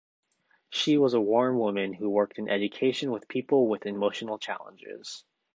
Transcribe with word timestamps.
She 0.71 0.97
was 0.97 1.13
a 1.13 1.21
warm 1.21 1.59
woman 1.59 1.93
who 1.93 2.09
worked 2.09 2.39
in 2.39 2.49
education 2.49 3.11
with 3.11 3.27
people 3.27 3.67
with 3.67 3.85
emotional 3.85 4.39
challenges. 4.39 5.23